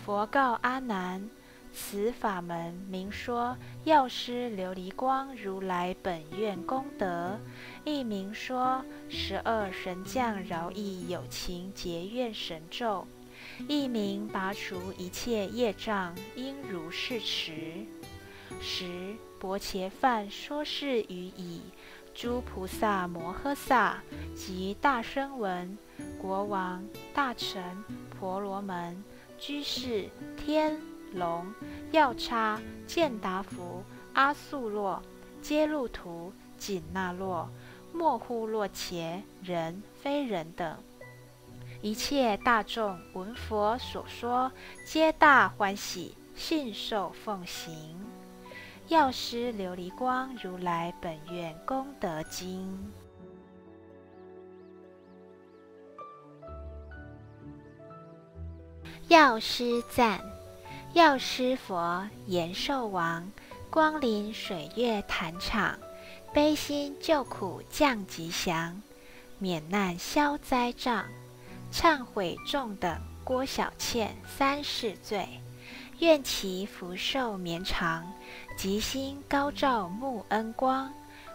[0.04, 1.28] 佛告阿难。
[1.72, 3.54] 此法门名说
[3.84, 7.38] 药师琉璃光如来本愿功德，
[7.84, 13.06] 亦名说十二神将饶益有情结愿神咒，
[13.68, 17.52] 亦名拔除一切业障，应如是持。
[18.62, 21.60] 十薄伽梵说是语已，
[22.14, 24.02] 诸菩萨摩诃萨
[24.34, 25.76] 及大声闻、
[26.20, 26.84] 国王、
[27.14, 27.62] 大臣、
[28.18, 29.02] 婆罗门、
[29.38, 30.78] 居士、天。
[31.12, 31.46] 龙、
[31.92, 33.82] 药叉、健达福、
[34.12, 35.00] 阿素洛、
[35.40, 37.48] 揭路图、紧那洛、
[37.92, 40.76] 莫呼洛伽、人非人等
[41.80, 44.50] 一切大众闻佛所说，
[44.84, 47.95] 皆大欢喜，信受奉行。
[48.88, 52.92] 药师琉璃光如来本愿功德经。
[59.08, 60.20] 药师赞。
[60.92, 63.28] 药师佛延寿王
[63.68, 65.76] 光临水月坛场，
[66.32, 68.80] 悲心救苦降吉祥，
[69.40, 71.04] 免难消灾障，
[71.72, 75.28] 忏悔众等郭小倩三世罪，
[75.98, 78.10] 愿其福寿绵长，
[78.56, 80.90] 吉星高照沐恩光，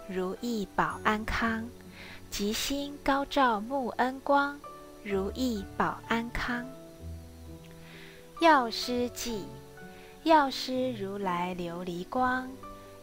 [0.07, 1.63] 如意保安康。
[2.31, 4.59] 吉星高照沐恩光，
[5.03, 6.65] 如意保安康。
[8.41, 9.45] 药师记，
[10.23, 12.49] 药师如来琉璃光，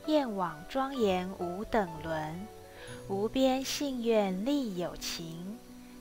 [0.07, 2.49] 焰网庄严无等伦，
[3.09, 5.57] 无边信愿利有情，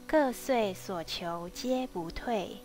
[0.07, 2.57] 各遂所求皆不退。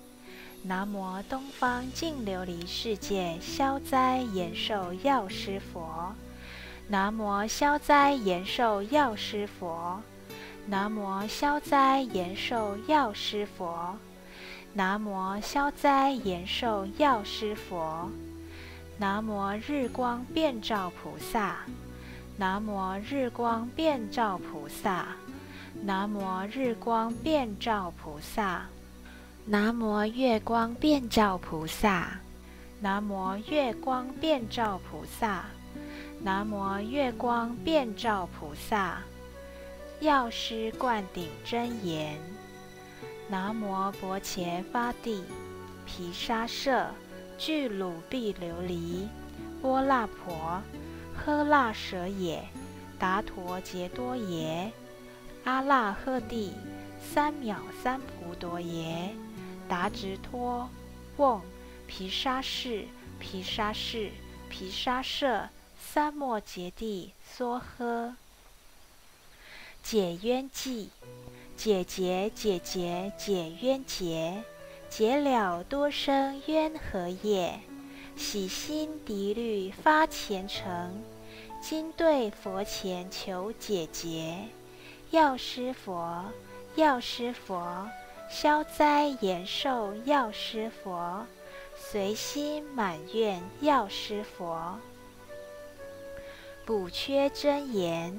[0.64, 6.14] 南无东方净琉璃世界消灾延寿药师佛，
[6.86, 10.00] 南无消灾延寿药师佛，
[10.66, 13.98] 南无消灾延寿药师佛。
[14.74, 18.08] 南无消灾延寿药师佛，
[18.98, 21.56] 南无日光遍照菩萨，
[22.36, 25.08] 南无日光遍照菩萨，
[25.82, 28.66] 南无日光遍照菩萨，
[29.44, 32.20] 南无月光遍照菩萨，
[32.80, 35.46] 南无月光遍照菩萨，
[36.20, 38.98] 南无月光遍照菩萨，
[39.98, 42.16] 药师灌顶真言。
[43.28, 45.24] 南无薄伽伐帝，
[45.84, 46.86] 毗沙舍，
[47.36, 49.08] 俱鲁毕琉璃，
[49.60, 50.62] 波那婆，
[51.18, 52.40] 诃那舍也，
[52.96, 54.70] 达陀杰多耶，
[55.42, 56.52] 阿那诃帝，
[57.02, 59.12] 三藐三菩陀耶，
[59.68, 60.68] 达直托，
[61.16, 61.40] 嗡，
[61.86, 62.86] 毗沙士，
[63.18, 64.10] 毗沙士，
[64.48, 65.48] 毗沙舍，
[65.80, 68.14] 三摩揭帝，梭诃。
[69.82, 70.90] 解冤记，
[71.56, 74.42] 解结解结解冤结，
[74.88, 77.60] 解了多生冤和业。
[78.14, 81.02] 洗心涤虑发虔诚，
[81.62, 84.48] 今对佛前求解结。
[85.10, 86.24] 药师佛，
[86.76, 87.88] 药师佛，
[88.32, 91.26] 消灾延寿药师佛，
[91.76, 94.78] 随心满愿药师佛。
[96.64, 98.18] 补缺真言：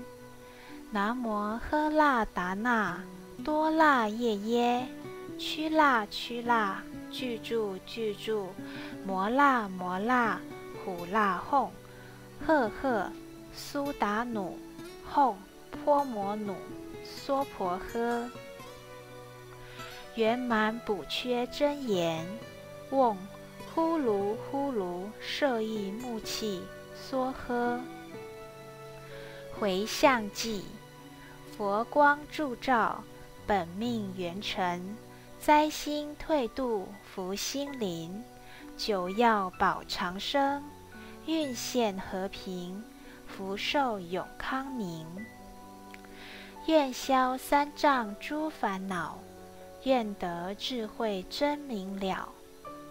[0.92, 3.04] 南无喝腊达那
[3.44, 4.88] 多腊夜耶，
[5.40, 8.50] 屈腊屈腊，具住具住，
[9.04, 10.40] 摩腊摩腊，
[10.86, 11.72] 虎腊吽，
[12.46, 13.10] 赫赫
[13.52, 14.60] 苏达努，
[15.12, 15.34] 吽
[15.84, 16.54] 泼摩努，
[17.04, 18.30] 娑婆诃。
[20.16, 22.24] 圆满补缺真言：
[22.92, 23.18] 嗡
[23.74, 26.62] 呼噜呼噜，摄意木气
[27.10, 27.80] 梭诃。
[29.60, 30.66] 回向记，
[31.58, 33.04] 佛光助照，
[33.48, 34.96] 本命圆成，
[35.40, 38.24] 灾星退度，福心灵，
[38.78, 40.64] 久药保长生，
[41.26, 42.84] 运现和平，
[43.26, 45.08] 福寿永康宁。
[46.68, 49.18] 愿消三障诸烦恼，
[49.84, 52.30] 愿得智慧真明了，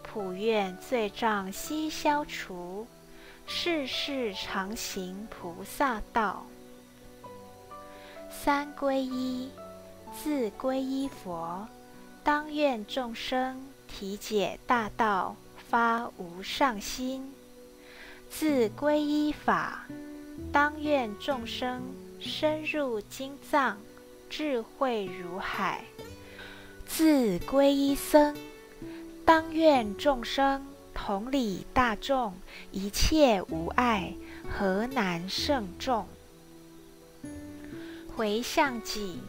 [0.02, 2.86] 普愿罪障悉消除，
[3.46, 6.44] 世世常行菩萨道。
[8.30, 9.50] 三皈依，
[10.22, 11.66] 自皈依佛，
[12.22, 15.34] 当愿众生体解大道，
[15.68, 17.22] 发无上心；
[18.28, 19.86] 自皈依法，
[20.52, 21.82] 当愿众生
[22.20, 23.78] 深入经藏，
[24.28, 25.80] 智慧如海；
[26.94, 28.36] 自皈依僧，
[29.24, 32.34] 当愿众生同理大众，
[32.70, 34.12] 一切无碍，
[34.50, 36.06] 何难胜众？
[38.14, 39.20] 回向己，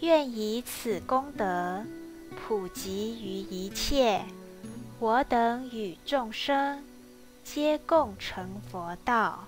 [0.00, 1.84] 愿以此功德
[2.34, 4.24] 普及于一切，
[4.98, 6.82] 我等与众生
[7.44, 9.44] 皆共成佛道。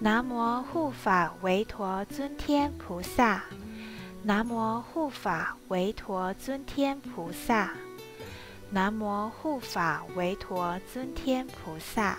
[0.00, 3.44] 南无护法维陀尊天菩萨，
[4.24, 7.72] 南无护法韦陀尊天菩萨，
[8.70, 12.18] 南无护法韦陀尊天菩萨。